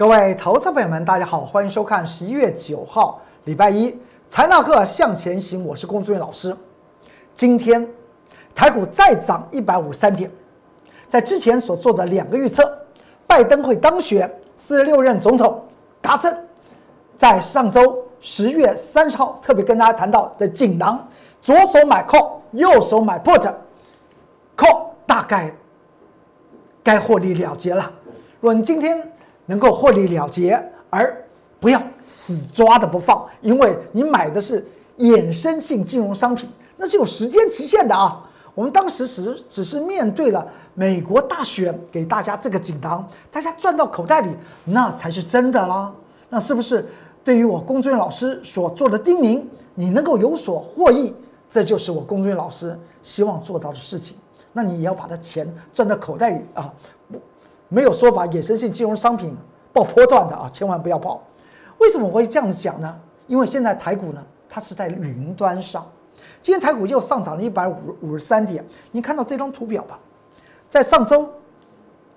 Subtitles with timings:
[0.00, 3.94] 各位投资朋友们，大家好，欢迎收看十一月九号礼拜一
[4.28, 6.56] 财纳课向前行，我是龚志远老师。
[7.34, 7.86] 今天
[8.54, 10.30] 台股再涨一百五十三点，
[11.06, 12.64] 在之前所做的两个预测，
[13.26, 15.62] 拜登会当选四十六任总统
[16.00, 16.48] 达阵，
[17.18, 21.06] 在上周十月三十号特别跟大家谈到的锦囊，
[21.42, 25.54] 左手买 call，右手买 put，call 大概
[26.82, 27.92] 该获利了结了。
[28.40, 29.12] 若你今天
[29.50, 30.56] 能够获利了结，
[30.88, 31.12] 而
[31.58, 34.64] 不要死抓的不放，因为你买的是
[34.98, 38.24] 衍生性金融商品，那是有时间期限的啊。
[38.54, 44.30] 我们当时只只是面对了美国大选，给大家这个锦囊，大家赚到口袋里，
[44.64, 45.92] 那才是真的啦。
[46.28, 46.88] 那是不是
[47.24, 49.42] 对于我龚俊老师所做的叮咛，
[49.74, 51.12] 你能够有所获益？
[51.50, 54.16] 这就是我龚俊老师希望做到的事情。
[54.52, 56.72] 那你也要把它钱赚到口袋里啊！
[57.70, 59.34] 没有说把衍生性金融商品
[59.72, 61.22] 爆波段的啊，千万不要爆。
[61.78, 63.00] 为什么我会这样讲呢？
[63.26, 65.86] 因为现在台股呢，它是在云端上。
[66.42, 68.62] 今天台股又上涨了一百五五十三点。
[68.90, 69.98] 你看到这张图表吧？
[70.68, 71.26] 在上周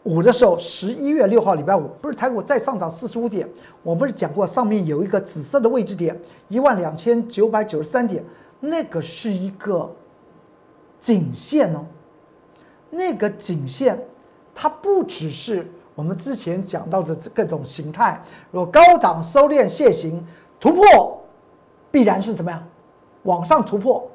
[0.04, 3.48] 五的时候，十一月六号礼拜五，不是台股再上涨四十五点？
[3.84, 8.22] 我不是讲过上面有一个紫色的位置点，一万两千九百九十三点，
[8.60, 9.90] 那个是一个
[11.00, 11.86] 颈线哦。
[12.90, 13.98] 那个颈线，
[14.56, 20.26] 它不只是我们之前讲到的各种形态，如果高档收敛楔形
[20.60, 21.22] 突破，
[21.92, 22.64] 必然是怎么样？
[23.24, 24.06] 往上突破，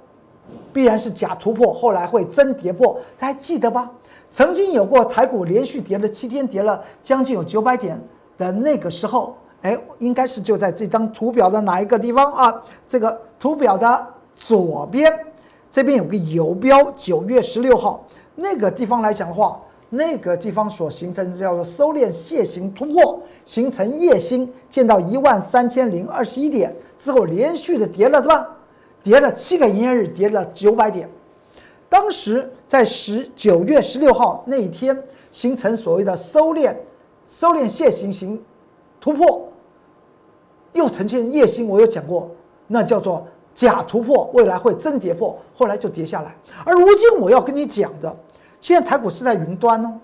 [0.72, 3.90] 必然是假突破，后来会真跌破，大家记得吧？
[4.30, 7.98] 曾经有过台股连续跌了七天，跌了将近有九百点
[8.36, 12.62] 的那个时候，哎，应该是就在这张图表的哪一个地方啊？
[12.86, 15.10] 这个图表的左边，
[15.70, 18.04] 这边有个游标，九月十六号。
[18.34, 19.58] 那个地方来讲的话，
[19.90, 28.46] 那个地方所形成叫做收敛楔形突破，形成夜星，见到一万三千零二十一点之后，连续的跌了是吧？
[29.02, 31.08] 跌了七个营业日，跌了九百点。
[31.88, 36.74] 当时在十九月十六号那一天，形成所谓的收敛
[37.26, 38.38] 收敛楔形形
[39.00, 39.48] 突破，
[40.74, 42.30] 又呈现夜星，我有讲过，
[42.66, 46.36] 那叫做假突破，未来会真跌破，后来就跌下来。
[46.66, 48.14] 而如今我要跟你讲的。
[48.60, 49.98] 现在台股是在云端哦，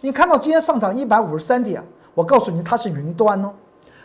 [0.00, 1.84] 你看到今天上涨一百五十三点，
[2.14, 3.52] 我告诉你它是云端哦。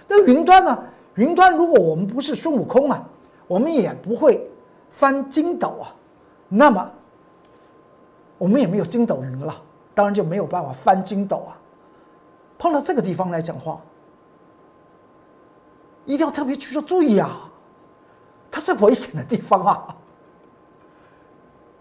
[0.08, 0.84] 那云端呢？
[1.16, 3.02] 云端如果我们不是孙悟空啊，
[3.48, 4.46] 我们也不会
[4.92, 5.96] 翻筋斗啊。
[6.50, 6.92] 那么
[8.38, 9.56] 我们也没有筋斗云了，
[9.94, 11.58] 当然就没有办法翻筋斗啊。
[12.58, 13.80] 碰到这个地方来讲话，
[16.04, 17.50] 一定要特别去说注意啊，
[18.52, 19.96] 它是危险的地方啊。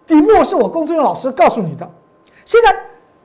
[0.06, 1.90] 底部是我工作人员老师告诉你的。
[2.44, 2.76] 现在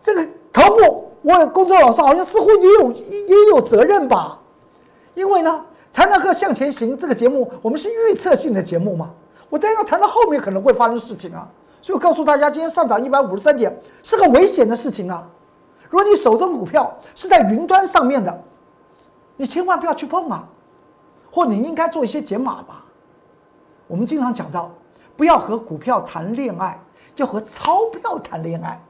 [0.02, 4.40] 这个头部，我工作老师好像似乎也有也有责任吧？
[5.14, 5.66] 因为呢，
[5.96, 9.12] 《财纳课向前行》这个节目，我们是预测性的节目嘛，
[9.50, 11.48] 我当然要谈到后面可能会发生事情啊，
[11.82, 15.28] 所以我告诉大家，今天上涨一百五十三点是个危险的事情啊。
[15.90, 18.42] 如果你手中股票是在云端上面的，
[19.36, 20.48] 你千万不要去碰啊，
[21.32, 22.86] 或你应该做一些减码吧。
[23.88, 24.72] 我们经常讲到，
[25.18, 26.80] 不要和股票谈恋爱，
[27.16, 28.82] 要和钞票谈恋爱。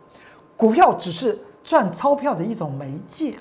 [0.59, 3.37] 股票只是赚钞票的一种媒介，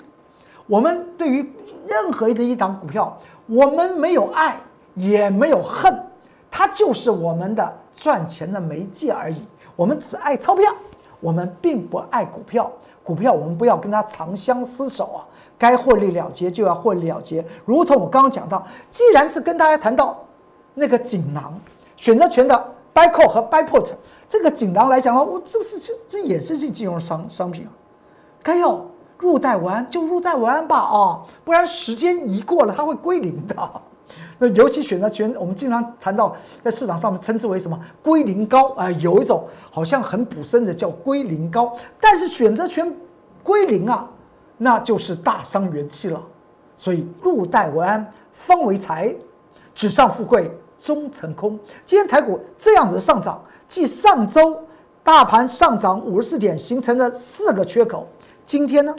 [0.67, 1.53] 我们对于
[1.85, 4.57] 任何的一档股票，我们没有爱
[4.95, 5.93] 也没有恨，
[6.49, 9.45] 它就是我们的赚钱的媒介而已。
[9.75, 10.73] 我们只爱钞票，
[11.19, 12.71] 我们并不爱股票。
[13.03, 17.45] 股票我们不要跟它长相厮守啊，该获利了结就要获利了结。
[17.65, 20.17] 如同我刚刚讲到，既然是跟大家谈到
[20.73, 21.59] 那个锦囊
[21.97, 22.55] 选择权的
[22.93, 23.91] buy call 和 buy put。
[24.29, 27.73] 这个锦囊来讲的话，我这是这这也是性金融商商品啊，
[28.43, 28.79] 该要
[29.17, 33.55] 入袋为安就入袋为安吧啊，不然时间一过了它会归零的。
[34.37, 42.95] 那尤其选择权，我们经常谈到在市场上面称之为什么归零高啊，有一种好像很补身的叫归零高，但是选择权
[43.43, 44.07] 归零啊，
[44.57, 46.21] 那就是大伤元气了。
[46.75, 49.13] 所以入袋为安方为财，
[49.73, 51.59] 纸上富贵终成空。
[51.83, 53.43] 今天台股这样子上涨。
[53.69, 54.67] 继上周
[55.03, 58.07] 大盘上涨五十四点，形成了四个缺口，
[58.45, 58.93] 今天呢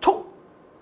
[0.00, 0.24] 突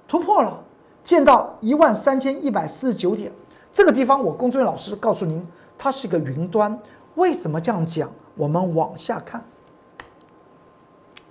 [0.06, 0.62] 突破了，
[1.02, 3.32] 见到一万三千一百四十九点，
[3.72, 5.44] 这个地方我工作人员老师告诉您，
[5.78, 6.78] 它是个云端。
[7.14, 8.10] 为什么这样讲？
[8.34, 9.42] 我们往下看，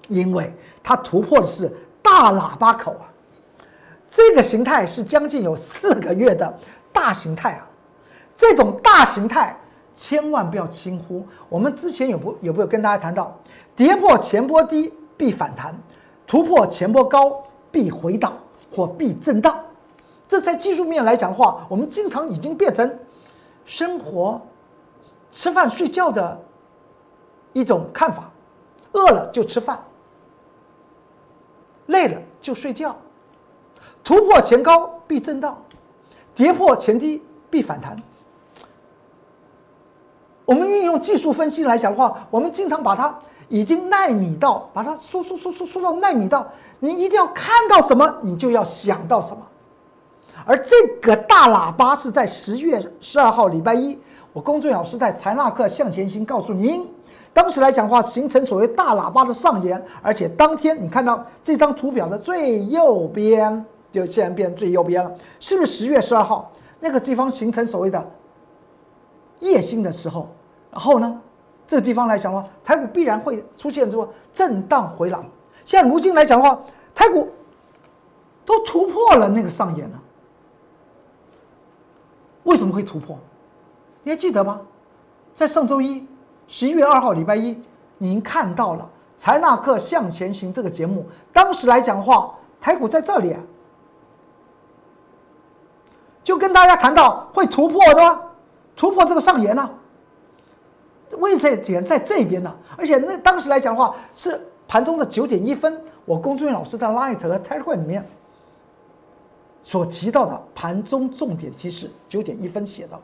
[0.08, 0.52] 因为
[0.84, 1.72] 它突破的是
[2.02, 3.06] 大喇叭口啊，
[4.10, 6.52] 这个形态是将近有四个月的
[6.92, 7.68] 大形态啊，
[8.36, 9.56] 这种大形态。
[9.94, 11.26] 千万不要轻忽。
[11.50, 13.38] 我们之前有不有没有跟大家谈到，
[13.76, 15.76] 跌破前波低必反弹，
[16.26, 18.34] 突破前波高必回档。
[18.74, 19.62] 或必震荡。
[20.30, 22.90] 这在技术面来讲的话，我们经常已经变成
[23.66, 24.42] 生活
[25.30, 26.42] 吃饭睡觉的
[27.52, 28.32] 一种看法，
[28.94, 29.78] 饿了就吃饭，
[31.88, 32.96] 累了就睡觉，
[34.06, 35.62] 突破前高必震荡，
[36.34, 37.94] 跌破前低必反弹。
[40.52, 43.18] 我们运用技术分析来讲的话，我们经常把它
[43.48, 46.46] 已经纳米到，把它缩缩缩缩缩到纳米到，
[46.80, 49.42] 你一定要看到什么，你就要想到什么。
[50.46, 53.98] 而这个大喇叭是在十月十二号礼拜一，
[54.34, 56.86] 我龚俊老师在财纳课向前行告诉您，
[57.32, 65.10] 当时来讲话形成所谓大喇叭的上沿，而且当天你看到这张图表的最右边，就竟然变成最右边了，
[65.40, 66.52] 是不是十月十二号
[66.82, 68.06] 那个地方形成所谓的
[69.40, 70.28] 夜星的时候？
[70.72, 71.22] 然后呢，
[71.68, 75.24] 这个地方来讲的话，台股必然会出现这个震荡回廊。
[75.66, 76.60] 现如今来讲的话，
[76.96, 77.30] 台股
[78.46, 80.00] 都突破了那个上沿了。
[82.44, 83.18] 为什么会突破？
[84.04, 84.62] 你还记得吗？
[85.36, 86.08] 在上周一，
[86.48, 87.62] 十一月二号礼拜一，
[87.98, 88.84] 您看到了
[89.22, 91.06] 《财纳克向前行》这个节目。
[91.32, 93.36] 当时来讲的话，台股在这里，
[96.24, 98.20] 就跟大家谈到会突破的，
[98.76, 99.70] 突破这个上沿呢。
[101.18, 108.08] 位置点在这边呢，而且那当时来讲的话，是盘中的九点一分，我龚俊老师在 Light 和 Telegram 里面。
[109.64, 113.00] 所提到的盘中重点提示，九点一分写的，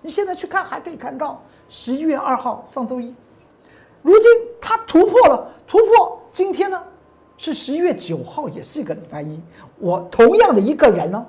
[0.00, 3.12] 你现在去看还可以看到十一月二号上周一，
[4.00, 4.30] 如今
[4.60, 6.80] 它突破了，突破今天呢
[7.36, 9.40] 是十一月九号，也是一个礼拜一。
[9.78, 11.26] 我同样的一个人呢，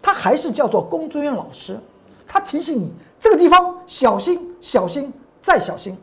[0.00, 1.76] 他还是叫做龚尊元老师，
[2.26, 5.12] 他提醒你这个地方小心，小心
[5.42, 5.96] 再小心。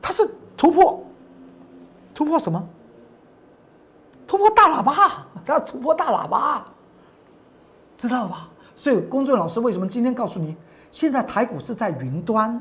[0.00, 1.04] 他是突破，
[2.14, 2.62] 突破什么？
[4.26, 6.64] 突破大喇叭，他要突破大喇叭，
[7.96, 8.48] 知道吧？
[8.74, 10.56] 所以，公众老师为什么今天告诉你，
[10.90, 12.60] 现在台股是在云端？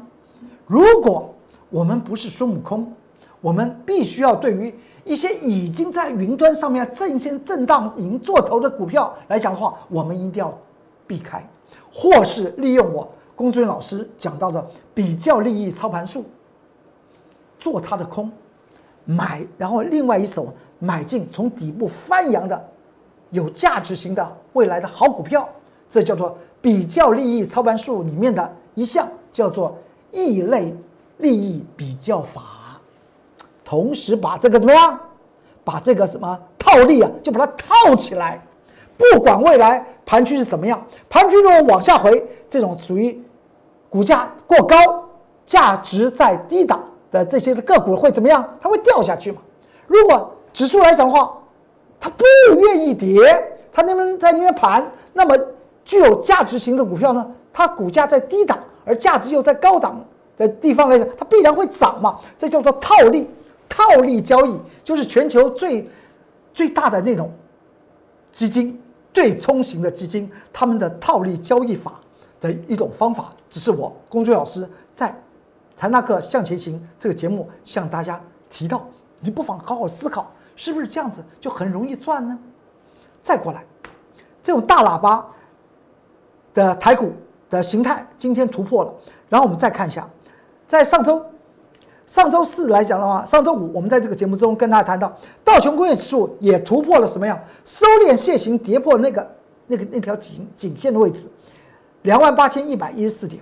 [0.68, 1.34] 如果
[1.70, 2.94] 我们不是孙悟空，
[3.40, 10.56] 我们必须要对于一些已经在云端上面震线震荡已经做头的股票来讲的话，我们一定要
[11.12, 11.46] 避开，
[11.92, 13.06] 或是利用我
[13.36, 16.24] 公孙老师讲到的比较利益操盘术，
[17.60, 18.32] 做它的空，
[19.04, 20.54] 买，然后另外一手。
[20.84, 22.70] 买进从底部翻扬的
[23.30, 25.48] 有价值型的未来的好股票，
[25.88, 29.78] 这叫做比较利益操盘术里面的一项，叫做
[30.12, 30.76] 异类
[31.18, 32.42] 利益比较法。
[33.64, 35.00] 同时把这个怎么样？
[35.64, 38.44] 把这个什么套利啊，就把它套起来。
[39.14, 43.20] 不管未来盘区是怎么样，盘区如果往下回，这种属于
[43.90, 44.76] 股价过高、
[45.46, 48.48] 价值在低档的这些个股会怎么样？
[48.62, 49.42] 它会掉下去嘛？
[49.88, 51.36] 如果指数来讲的话，
[52.00, 52.24] 它不
[52.60, 53.20] 愿意跌，
[53.72, 54.86] 它能不能在那边盘？
[55.14, 55.38] 那么
[55.84, 57.26] 具有价值型的股票呢？
[57.52, 60.00] 它股价在低档，而价值又在高档
[60.38, 62.18] 的地方来讲，它必然会涨嘛？
[62.38, 63.30] 这叫做套利，
[63.68, 65.90] 套利交易就是全球最
[66.54, 67.32] 最大的那种
[68.32, 68.82] 基金
[69.14, 72.00] 对冲型的基金，他们的套利交易法
[72.40, 73.34] 的一种方法。
[73.50, 75.10] 只是我龚俊老师在
[75.76, 78.88] 《财纳克向前行》这个节目向大家提到，
[79.20, 80.32] 你不妨好好思考。
[80.56, 82.38] 是不是这样子就很容易赚呢？
[83.24, 83.66] 再过来，
[84.44, 85.26] 这种大喇叭
[86.54, 87.14] 的台股
[87.50, 88.94] 的形态今天突破了，
[89.28, 90.08] 然后我们再看一下，
[90.68, 91.26] 在上周
[92.12, 95.16] 上周四来讲的话，上周五我们在这个节目中跟大家谈到
[95.46, 97.42] 道琼工业指数也突破了什么样？
[97.64, 99.26] 收敛线型跌破那个
[99.68, 101.30] 那个那条颈颈线的位置，
[102.02, 103.42] 两万八千一百一十四点。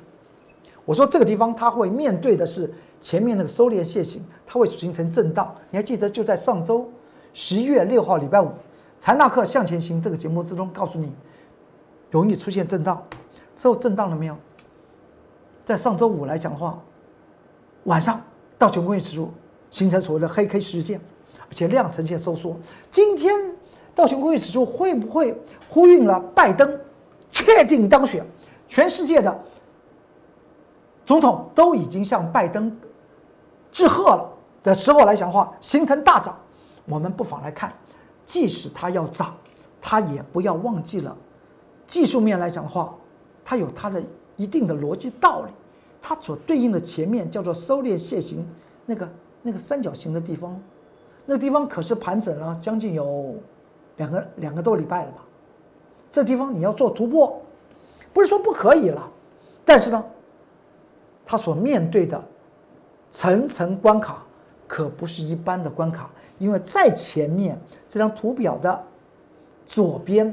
[0.85, 2.71] 我说这个地方它会面对的是
[3.01, 5.51] 前面那个收敛线型，它会形成震荡。
[5.71, 6.87] 你还记得就在上周？
[7.33, 8.51] 十一月六号礼拜五，
[8.99, 11.11] 财纳克向前行这个节目之中，告诉你
[12.11, 13.03] 容易出现震荡。
[13.55, 14.37] 之后震荡了没有？
[15.65, 16.79] 在上周五来讲的话，
[17.85, 18.21] 晚上
[18.59, 19.31] 道琼工业指数
[19.71, 20.99] 形成所谓的黑 K 十日线，
[21.47, 22.55] 而且量呈现收缩。
[22.91, 23.33] 今天
[23.95, 25.35] 道琼工业指数会不会
[25.69, 26.79] 呼应了拜登
[27.31, 28.23] 确定当选？
[28.67, 29.43] 全世界的
[31.05, 32.77] 总统都已经向拜登
[33.71, 34.29] 致贺了
[34.61, 36.37] 的时候来讲的话，形成大涨。
[36.85, 37.71] 我们不妨来看，
[38.25, 39.33] 即使它要涨，
[39.81, 41.15] 它也不要忘记了，
[41.87, 42.93] 技术面来讲的话，
[43.45, 44.03] 它有它的
[44.35, 45.51] 一定的逻辑道理。
[46.01, 48.47] 它所对应的前面叫做收敛线形，
[48.85, 49.09] 那个
[49.41, 50.59] 那个三角形的地方，
[51.25, 53.35] 那个地方可是盘整了将近有
[53.97, 55.23] 两个两个多礼拜了吧？
[56.09, 57.41] 这地方你要做突破，
[58.13, 59.11] 不是说不可以了，
[59.63, 60.03] 但是呢，
[61.25, 62.23] 它所面对的
[63.11, 64.25] 层层关卡。
[64.67, 68.83] 可不是一般的关卡，因为在前面这张图表的
[69.65, 70.31] 左边，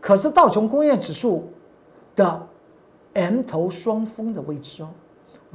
[0.00, 1.52] 可是道琼工业指数
[2.16, 2.46] 的
[3.12, 4.88] M 头双峰的位置哦。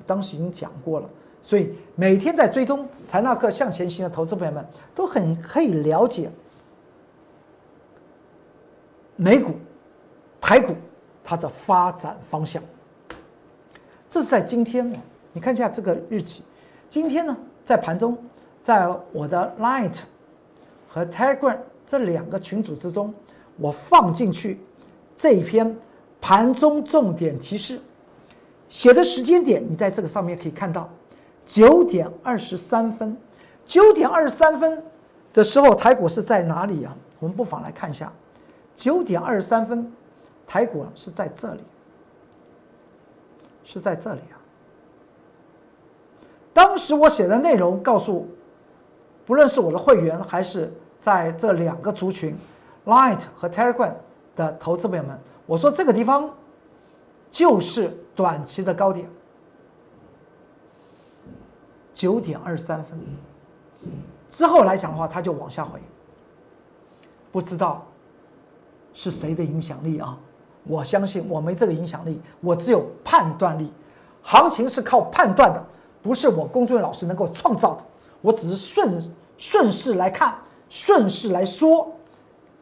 [0.06, 1.10] 当时已经讲过了，
[1.42, 6.30] 所以每天在追踪财纳克向前行的投资朋友们都很可以了解
[9.16, 9.54] 美股、
[10.40, 10.76] 台股
[11.24, 12.62] 它的发展方向。
[14.10, 14.92] 这是在今天，
[15.34, 16.44] 你看一下这个日期。
[16.90, 18.18] 今天呢，在盘中，
[18.62, 20.00] 在我的 Light
[20.88, 23.14] 和 Telegram 这两个群组之中，
[23.58, 24.60] 我放进去
[25.16, 25.78] 这一篇
[26.20, 27.80] 盘中重点提示，
[28.70, 30.90] 写的时间点，你在这个上面可以看到，
[31.46, 33.18] 九点二十三分，
[33.66, 34.82] 九点二十三分
[35.34, 36.96] 的时候，台股是在哪里啊？
[37.20, 38.14] 我们不妨来看一下，
[38.76, 39.92] 九点二十三分，
[40.48, 41.62] 台股是在这里。
[43.72, 44.34] 是在这里啊！
[46.52, 48.28] 当时我写的内容告诉，
[49.28, 52.36] 不论是我的会员还是在这两个族群
[52.88, 53.94] ，Light 和 Telegram
[54.36, 56.34] 的投资朋友们，我说这个地方
[57.30, 59.10] 就是短期的高点，
[61.94, 63.00] 九点二十三分
[64.30, 65.80] 之后来讲的话，它就往下回。
[67.32, 67.86] 不知道
[68.94, 70.18] 是谁的影响力啊？
[70.66, 73.72] 我相信我没这个影响力，我只有判断力。
[74.22, 75.66] 行情是靠判断的，
[76.02, 77.86] 不是我龚俊老师能够创造的。
[78.20, 79.02] 我只是顺
[79.38, 81.90] 顺势来看，顺势来说，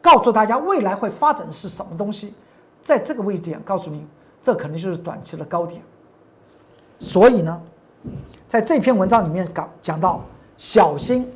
[0.00, 2.32] 告诉大家未来会发展的是什么东西。
[2.80, 4.06] 在这个位置点告诉你，
[4.48, 5.82] 这肯定就是短期的高点。
[6.98, 7.60] 所以呢，
[8.48, 10.24] 在这篇文章里面讲讲到，
[10.56, 11.30] 小心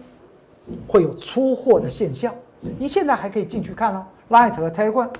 [0.88, 2.34] 会有出货的现象。
[2.78, 5.10] 你现在还可以进去看哦，Light 和 Telegram。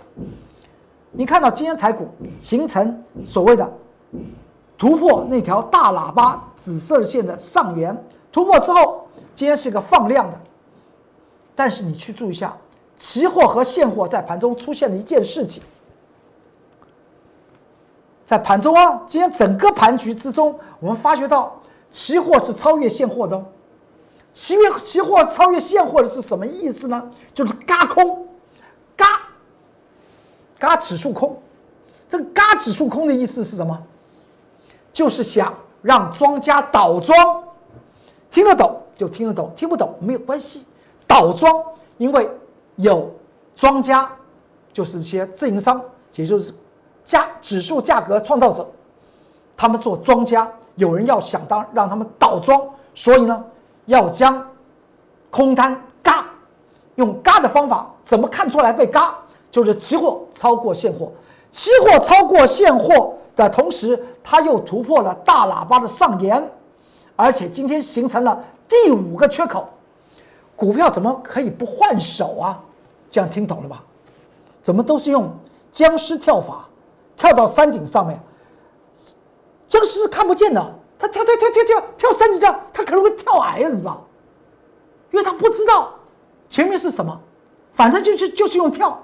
[1.11, 2.08] 你看到今天台股
[2.38, 3.70] 形成所谓的
[4.78, 7.94] 突破那条大喇叭紫色线的上沿，
[8.32, 10.40] 突破之后，今天是一个放量的。
[11.54, 12.56] 但是你去注意一下，
[12.96, 15.62] 期货和现货在盘中出现了一件事情，
[18.32, 21.54] 在盘中啊，今天整个盘局之中，我们发觉到
[21.90, 23.44] 期货是超越现货的。
[24.32, 27.10] 期月期货超越现货的是什么意思呢？
[27.34, 28.26] 就是嘎空，
[28.96, 29.06] 嘎。
[30.58, 31.38] 嘎指数空，
[32.08, 33.78] 这个嘎指数空的意思是什么？
[34.94, 37.44] 就是想让庄家倒庄，
[38.30, 40.64] 听得懂就听得懂，听不懂没有关系。
[41.06, 41.62] 倒庄，
[41.98, 42.30] 因为
[42.76, 43.12] 有
[43.54, 44.10] 庄家，
[44.72, 45.78] 就是一些自营商，
[46.14, 46.54] 也就是
[47.04, 48.66] 价指数价格创造者，
[49.56, 52.61] 他们做庄家，有人要想当让他们倒庄，
[52.94, 53.44] 所以呢，
[53.87, 54.47] 要将
[55.30, 56.26] 空单嘎，
[56.97, 59.14] 用嘎的方法，怎么看出来被嘎？
[59.50, 61.12] 就是期货超过现货，
[61.50, 66.42] 期货超过现货的同时，它又突破了大喇叭的上沿，
[67.16, 69.68] 而且今天形成了第五个缺口，
[70.56, 72.59] 股票怎么可以不换手啊？
[73.11, 73.85] 这样听懂了吧？
[74.62, 75.30] 怎么都是用
[75.71, 76.66] 僵尸跳法，
[77.22, 78.20] 跳到山顶上面，
[79.68, 84.00] 僵尸是看不见的，他跳跳跳跳跳跳山顶上，他可能会跳矮了，是吧？
[85.12, 85.94] 因为他不知道
[86.50, 87.16] 前面是什么，
[87.72, 89.00] 反正就是就是用跳。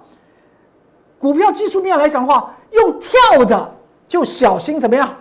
[1.17, 3.73] 股票技术面来讲的话，用跳的
[4.09, 5.15] 就小心怎么样？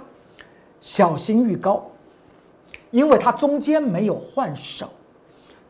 [0.82, 1.86] 小心遇高，
[2.90, 4.88] 因为它中间没有换手，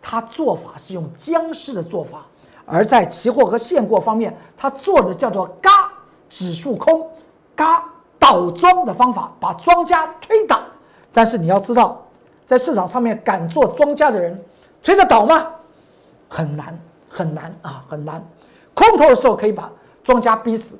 [0.02, 2.26] 它做法是用僵尸的做法，
[2.66, 5.92] 而在期货和现货方面，它做的叫做嘎
[6.30, 7.10] 指数空、
[7.58, 7.84] 嘎
[8.18, 10.62] 倒庄的方法，把庄家推倒。
[11.12, 12.02] 但是你要知道，
[12.46, 14.42] 在市场上面敢做庄家的人，
[14.82, 15.48] 推得倒吗？
[16.30, 18.26] 很难，很难啊，很难。
[18.74, 19.70] 空头的时候可以把。
[20.04, 20.80] 庄家逼死，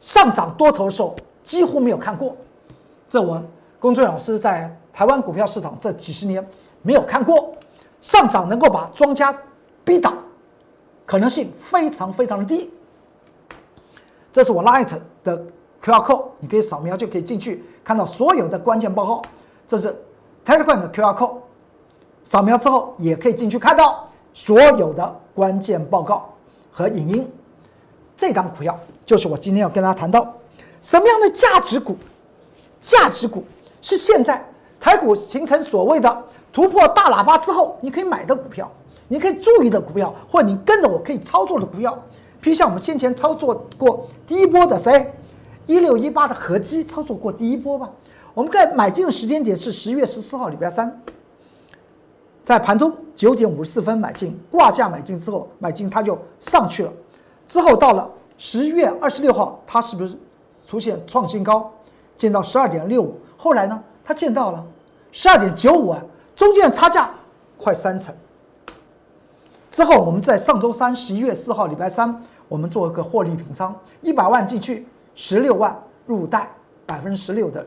[0.00, 2.34] 上涨多头的时候几乎没有看过。
[3.06, 3.42] 这我
[3.78, 6.42] 龚俊老师在台湾股票市场这几十年
[6.80, 7.54] 没有看过，
[8.00, 9.36] 上涨能够把庄家
[9.84, 10.14] 逼倒，
[11.04, 12.72] 可能性非常非常的低。
[14.32, 15.44] 这是我 Light 的
[15.86, 19.22] QR code，你可以扫描就可以进去看到所有的关键报告。
[19.68, 19.94] 这是
[20.44, 21.36] Telegram 的 QR code，
[22.24, 26.28] 扫描之后也可以进去看到所有的关键报告
[26.72, 27.32] 和影音。
[28.16, 30.26] 这档股票就是我今天要跟大家谈到，
[30.82, 31.96] 什么样的价值股？
[32.80, 33.44] 价值股
[33.80, 34.44] 是现在
[34.80, 38.68] 台股形成所谓的突破大喇叭之后，你可以买的股票，
[39.06, 41.96] 你可以注意的股票，或你跟着我可以操作的股票。
[42.40, 45.12] 比如像我们先前操作过第一波的谁，
[45.66, 47.90] 一六一八的合击操作过第一波吧。
[48.32, 51.00] 我们在买进的时间点是十一月十四号礼拜三，
[52.44, 56.92] 在盘中九点五十四分买进，挂价买进之后买进它就上去了。
[57.48, 60.16] 之后到了十一月二十六号，它是不是
[60.66, 61.72] 出现创新高，
[62.16, 63.18] 见到十二点六五？
[63.36, 64.64] 后来呢，它见到了
[65.12, 66.02] 十二点九五啊，
[66.34, 67.10] 中间差价
[67.56, 68.14] 快三成。
[69.70, 76.48] 之后我们在上周三十一月四号礼拜三，我们做一个获利平仓，一百万进去，十六万入袋，
[76.86, 77.66] 百分之十六的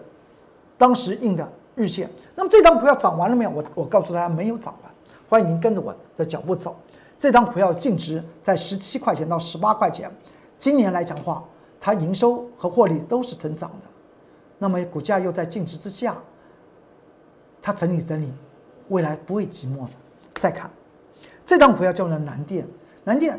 [0.78, 2.10] 当时印的日线。
[2.36, 3.50] 那么这张股票涨完了没有？
[3.50, 4.92] 我我告诉大家没有涨完，
[5.28, 6.80] 欢迎您跟着我的脚步走。
[7.18, 10.10] 这张股票的净值在十七块钱到十八块钱，
[10.58, 11.44] 今年来讲的话，
[11.82, 13.88] 它营收和获利都是成长的。
[14.58, 16.16] 那么股价又在净值之下，
[17.62, 18.32] 它整理整理，
[18.90, 19.92] 未来不会寂寞的。
[20.36, 20.70] 再看
[21.46, 22.66] 这张股票叫做南电，
[23.04, 23.38] 南电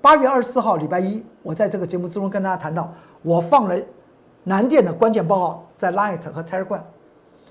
[0.00, 3.76] 八月二十四号礼拜一，我在这个节目之中跟大家谈到，我放了
[4.44, 6.82] 南电的关键报告在 Light 和 Telegram，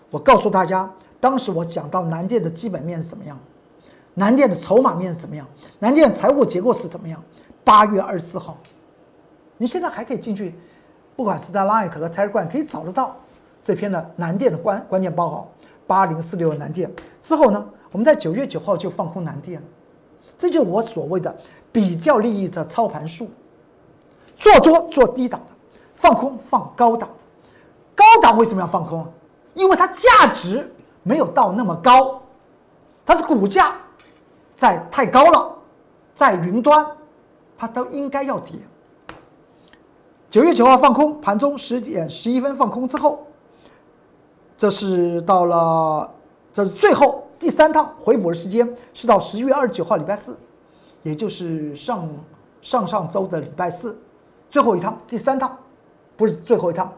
[0.09, 3.37] 我告诉大家，当时我讲到南电的基本面是怎么样。
[4.13, 5.45] 南电的筹码面是怎么样？
[5.79, 7.21] 南电的财务结构是怎么样？
[7.65, 8.57] 八月二十四号，
[9.57, 10.55] 你现在还可以进去，
[11.15, 13.17] 不管是在 Light 和 Telegram 可以找得到
[13.61, 15.49] 这篇的南电的关关键报告。
[15.87, 16.89] 八零四六南电
[17.21, 19.61] 之后呢，我们在九月九号就放空南电，
[20.35, 21.35] 这就我所谓的
[21.75, 23.29] 比较利益的操盘术，
[24.37, 25.47] 做多做低档的，
[25.93, 27.25] 放空放高档的。
[27.93, 29.05] 高档为什么要放空？
[29.53, 32.21] 因为它价值没有到那么高，
[33.05, 33.75] 它的股价。
[34.55, 35.53] 在太高了，
[36.13, 36.87] 在云端，
[37.57, 38.53] 它都应该要跌。
[40.31, 43.27] 九月九号放空，盘中十点十一分放空之后，
[44.57, 46.09] 这是到了，
[46.53, 50.37] 这是最后第三趟回补的时间，是到十一月二十九号礼拜四，
[51.05, 52.09] 也就是上
[52.63, 53.95] 上上周的礼拜四，
[54.49, 55.55] 最后一趟，第三趟，
[56.17, 56.91] 不是最后一趟，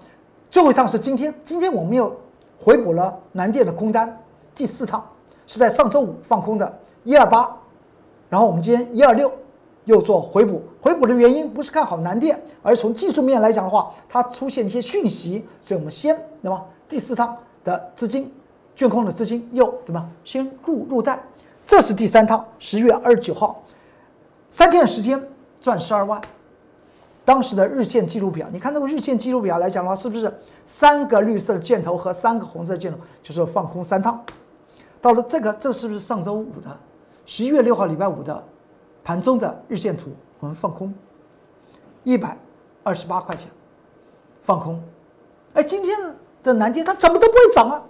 [0.50, 2.16] 最后一趟是今天，今天我们又
[2.58, 4.18] 回补了南电的空单，
[4.56, 5.06] 第四趟
[5.46, 6.80] 是在上周五放空的。
[7.04, 7.54] 一二八，
[8.30, 9.30] 然后我们今天一二六
[9.84, 17.36] 又做回补，回补的原因不是看好南电，而从技术面来讲的话，它出现一些讯息，所以我们先那么第四趟
[17.66, 18.34] 的资金，
[18.74, 21.22] 卷空的资金又怎么先入入袋，
[21.66, 23.62] 这是第三趟，十月二十九号，
[24.58, 25.24] 三天的时间
[25.62, 26.20] 赚十二万，
[27.24, 30.34] 当时的日线记录表，你看那个日线记录表来讲的话，是不是
[30.66, 34.20] 三个绿色箭头和三个红色箭头，就是放空三趟，
[35.00, 36.76] 到了这个，这是不是上周五的？
[37.24, 38.44] 十一月六号礼拜五的
[39.04, 40.92] 盘中的日线图，我们放空
[42.04, 42.36] 一百
[42.82, 43.48] 二十八块钱，
[44.42, 44.82] 放空。
[45.54, 45.96] 哎，今天
[46.42, 47.84] 的南京它怎么都不会涨啊？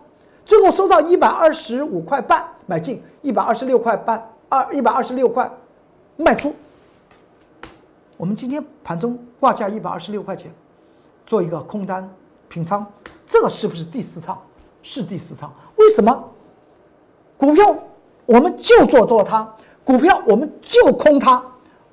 [0.44, 5.50] 最后收到一百二十五块半买进，一百二十六块半二一百二十六块
[6.18, 6.54] 卖出。
[8.18, 10.52] 我们今天盘中挂价一百二十六块钱，
[11.26, 12.10] 做一个空单
[12.50, 12.86] 平仓，
[13.26, 14.42] 这个是不是第四趟？
[14.82, 15.54] 是第四趟？
[15.76, 16.32] 为什么
[17.38, 17.78] 股票？
[18.26, 19.48] 我们就做做它，
[19.86, 21.42] 股票我们就空它，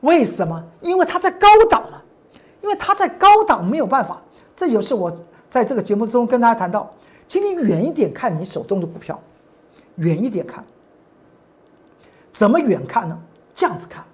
[0.00, 0.60] 为什么？
[0.80, 2.02] 因为它在高档嘛，
[2.60, 4.20] 因为它在高档没有办法。
[4.56, 5.12] 这就是我
[5.48, 6.92] 在这个节目之中跟大家谈到，
[7.28, 9.20] 请你远一点看你手中的股票，
[9.96, 10.64] 远一点看。
[12.32, 13.16] 怎么远看呢？
[13.54, 14.04] 这样子看，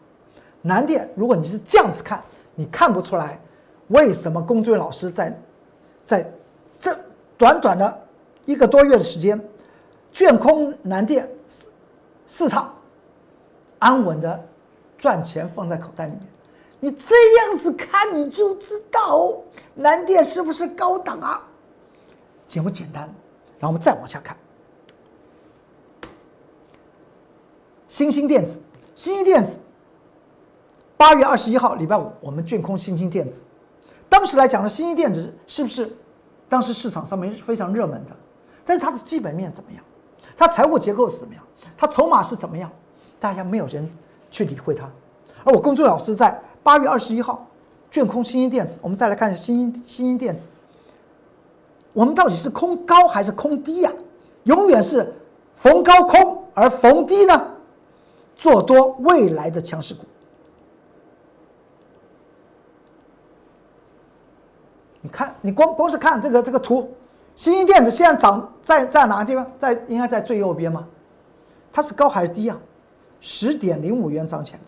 [0.63, 1.09] 难点。
[1.15, 2.23] 如果你是这样子看，
[2.55, 3.41] 你看不出来
[3.89, 5.41] 为什么龚俊老师在
[6.05, 6.33] 在
[6.79, 6.97] 这
[7.37, 8.07] 短短的
[8.47, 9.41] 一个多月的时间，
[10.13, 11.29] 卷空难电。
[11.47, 11.69] 四
[12.27, 12.73] 四趟，
[13.79, 14.47] 安稳的
[14.99, 16.21] 赚钱放在口袋里面，
[16.79, 19.37] 你这样子看你就知道
[19.75, 21.43] 南电是不是高档啊？
[22.47, 23.03] 简不简单？
[23.59, 24.37] 然后我们再往下看，
[27.89, 28.61] 星星电子，
[28.95, 29.59] 星星电子，
[31.01, 33.41] 八月二十一号礼拜五，我们卷空星星电子。
[34.07, 35.91] 当时来讲呢，星星电子是不是
[36.47, 38.11] 当时市场上面非常热门的？
[38.67, 39.83] 但是它的基本面怎么样？
[40.37, 41.43] 它财务结构是怎么样？
[41.75, 42.71] 它筹码是怎么样？
[43.19, 43.91] 大家没有人
[44.31, 44.87] 去理会它。
[45.43, 47.49] 而我公众老师在八月二十一号
[47.91, 50.51] 卷空新兴电子，我们再来看一下新兴新兴电子。
[51.95, 53.91] 我们到底是空高还是空低呀？
[54.43, 55.11] 永远是
[55.57, 57.43] 逢高空，而逢低呢，
[58.37, 60.05] 做多未来的强势股。
[65.11, 66.93] 看，你光光是看这个这个图。
[67.37, 69.51] 新兴电子现在涨在在哪个地方？
[69.59, 70.87] 在应该在最右边吗？
[71.73, 72.59] 它是高还是低啊？
[73.21, 74.65] 十点零五元涨起来的。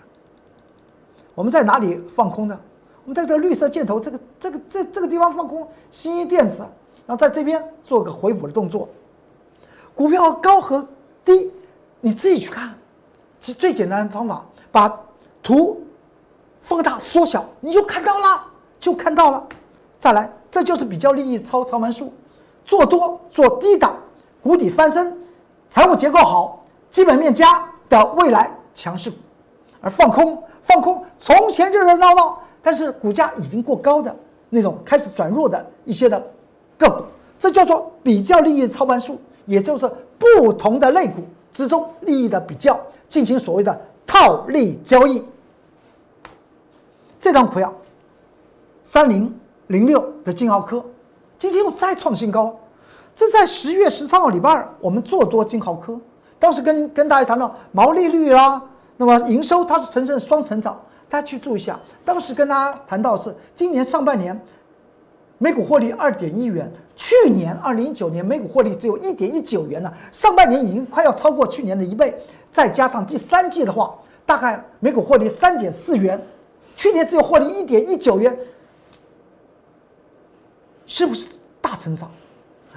[1.35, 2.59] 我们在哪里放空的？
[3.05, 6.59] 我们在这个绿色箭头这个这个这这个地方放空新兴电子，
[7.05, 8.89] 然后在这边做个回补的动作。
[9.95, 10.87] 股票高和
[11.25, 11.51] 低，
[12.01, 12.73] 你自己去看，
[13.41, 15.01] 是最简单的方法，把
[15.43, 15.85] 图
[16.63, 18.45] 放大缩小，你就看到了，
[18.79, 19.47] 就看到了。
[20.03, 22.13] 再来，这就是比较利益操操盘术。
[22.65, 23.95] 做多做低档，
[24.43, 25.17] 谷底翻身，
[25.69, 29.17] 财务结构好，基本面佳的未来强势股，
[29.81, 34.13] 而放空放空从前热热闹闹，但是股价已经过高的
[34.51, 36.21] 那种开始转弱的一些的
[36.77, 37.05] 个股，
[37.39, 39.89] 这叫做比较利益操盘术，也就是
[40.19, 42.77] 不同的类股之中利益的比较，
[43.09, 45.25] 进行所谓的套利交易。
[47.21, 47.73] 这张股票
[48.83, 49.33] 三零
[49.69, 50.85] 零六的金豪科，
[51.39, 52.55] 今天又再创新高。
[53.15, 55.99] 这在十月十三号礼拜二，我们做多金豪科，
[56.39, 58.63] 当时跟跟大家谈到毛利率啦，
[58.97, 61.79] 那么营收它是呈现双成长，大家去注意一下。
[62.05, 64.39] 当时跟大家谈到是今年上半年
[65.39, 72.17] 每股获利二点一元，去年二零一九年每股获利只有一点一九元呢，上半年已经快要超过去年的一倍，
[72.51, 73.95] 再加上第三季的话，
[74.25, 76.21] 大概每股获利三点四元。
[76.75, 78.37] 去年只有获利一点一九元，
[80.87, 81.29] 是不是
[81.61, 82.11] 大成长？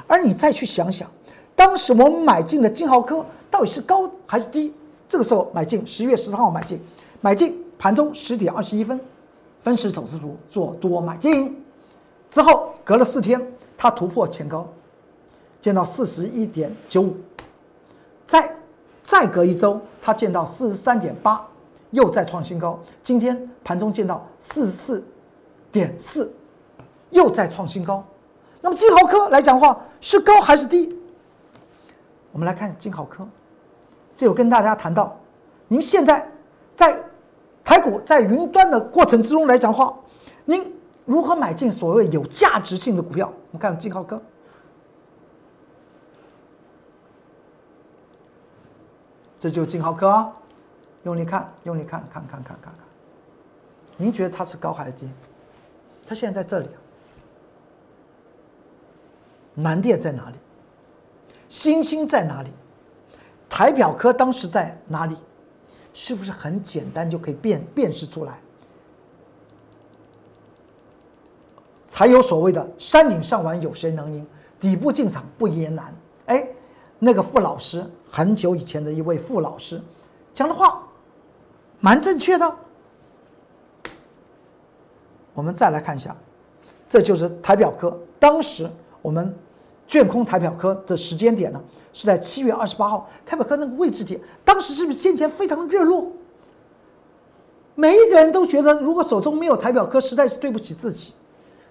[0.08, 1.10] 而你再去想想，
[1.56, 4.74] 当时我们买进的金豪科到底是高还是低？
[5.08, 6.80] 这个时候买进，十月十三号买进，
[7.22, 9.00] 买进盘中十点二十一分，
[9.60, 11.64] 分时走势图做多买进，
[12.30, 13.42] 之后隔了四天，
[13.78, 14.68] 它突破前高，
[15.62, 17.16] 见到四十一点九五，
[18.28, 18.56] 再
[19.04, 21.46] 再隔一周，它见到四十三点八。
[21.92, 25.04] 又再创新高，今天盘中见到四十四
[25.72, 26.30] 点四，
[27.16, 28.06] 又在创新高。
[28.62, 30.94] 那么金豪科来讲话，是高还是低？
[32.32, 33.26] 我们来看金豪科，
[34.16, 35.18] 这有跟大家谈到，
[35.70, 36.30] 您现在
[36.76, 37.02] 在
[37.64, 39.98] 台股在云端的过程之中来讲话，
[40.44, 40.74] 您
[41.06, 43.28] 如何买进所谓有价值性的股票？
[43.28, 44.22] 我们看金豪科，
[49.40, 50.34] 这就是金豪科啊。
[51.04, 52.86] 用力看，用力看，看看看看看，
[53.96, 55.08] 您觉得它是高还是低？
[56.08, 56.68] 它现在在这里，
[59.56, 60.36] 南电在哪里？
[61.50, 62.52] 星星在哪里？
[63.50, 65.16] 台表科当时在哪里？
[65.94, 68.40] 是不是很简单就可以辨辨识出来？
[71.88, 74.28] 才有所谓的“山顶上玩有谁能赢，
[74.60, 75.94] 底部进场不也难”？
[76.28, 76.48] 哎，
[77.00, 79.82] 那个傅老师很久以前的一位傅老师
[80.34, 80.82] 讲的话。
[81.82, 82.56] 蛮正确的。
[85.34, 86.16] 我们再来看一下，
[86.88, 87.96] 这就是台表科。
[88.18, 88.68] 当时
[89.04, 89.38] 我们
[89.88, 91.62] 卷空台表科的时间点呢，
[91.94, 93.10] 是在七月二十八号。
[93.26, 96.12] 台表科那个位置点，当时是不是先前非常热络？
[97.76, 101.14] 每一个人都觉得，如果手中没有台表科，实在是对不起自己。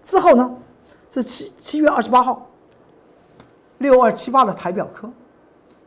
[0.02, 0.56] 之后呢，
[1.10, 2.46] 是七七月二十八号，
[3.78, 5.10] 六二七八的台表科。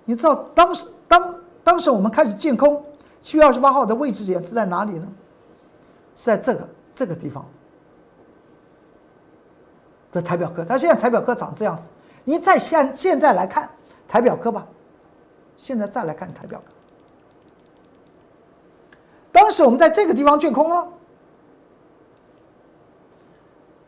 [0.05, 2.83] 你知道当时当当时我们开始建空。
[3.19, 5.07] 七月二十八号的位置点是在哪里呢？
[6.15, 7.45] 是在这个这个地方
[10.11, 10.63] 的台表科。
[10.63, 11.89] 它现在台表科长这样子。
[12.29, 13.69] 你再现现在来看
[14.05, 14.67] 台表科吧。
[15.55, 16.73] 现在再来看台表科。
[19.31, 20.85] 当时我们在这个地方卷空了，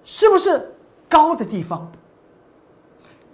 [0.05, 0.73] 是不是
[1.09, 1.91] 高的地方？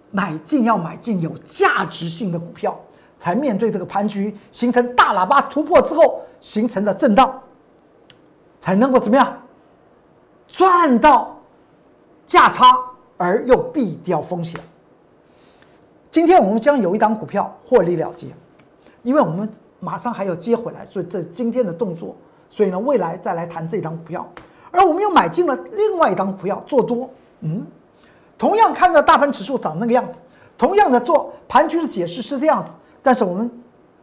[0.09, 2.75] 买进要买进有价值性的股票。
[3.17, 7.41] 才面对这个盘局形成大喇叭突破之后形成的震荡，
[8.59, 9.41] 才能够怎么样
[10.47, 11.39] 赚到
[12.27, 12.77] 价差
[13.17, 14.59] 而又避掉风险。
[16.15, 18.27] 今天我们将有一档股票获利了结，
[19.03, 19.49] 因为我们
[19.81, 22.15] 马上还要接回来，所以这是今天的动作，
[22.47, 24.25] 所以呢未来再来谈这档股票，
[24.71, 27.09] 而我们又买进了另外一档股票做多，
[27.41, 27.67] 嗯，
[28.37, 30.21] 同样看到大盘指数长那个样子，
[30.57, 32.69] 同样的做盘局的解释是这样子。
[33.03, 33.51] 但是我们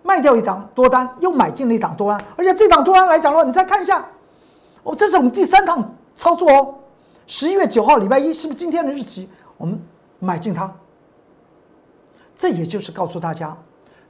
[0.03, 4.05] 卖掉一档多单，又买进了一档多单，而且这档多单来讲的话，你再看一下，
[4.83, 6.75] 哦，这是我们第三趟操作哦。
[7.27, 9.31] 十一月九号礼拜一，是不是今天的日期？
[9.57, 9.81] 我们
[10.19, 10.71] 买进它。
[12.37, 13.57] 这也就是告诉大家，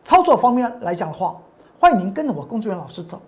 [0.03, 1.37] 操作方面来讲的话，
[1.79, 3.21] 欢迎您跟着我工作人员老师走，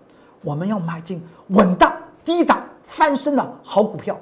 [0.42, 1.92] 我们要买进稳当、
[2.24, 4.18] 低档、翻身的好股票，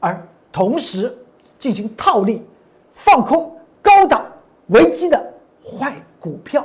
[0.00, 1.16] 而同时
[1.58, 2.46] 进行套利、
[2.92, 4.24] 放空高档
[4.68, 5.32] 危机的
[5.62, 6.64] 坏股票。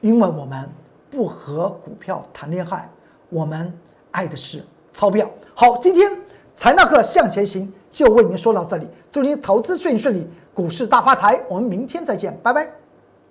[0.00, 0.68] 因为我们
[1.10, 2.88] 不和股票谈恋爱，
[3.30, 3.72] 我们
[4.10, 5.28] 爱的是钞票。
[5.54, 6.10] 好，今天
[6.54, 11.40] 财纳克向前行就为您说到这里，祝您投资顺顺利，股市大发财。
[11.48, 12.62] 我们明天再见，拜拜。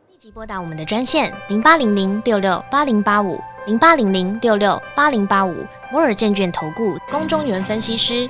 [0.10, 5.56] 立即拨打我们的专线零八零零六六八零八五零八零零六六八零八五
[5.90, 8.30] 摩尔证券投顾龚中原分析师。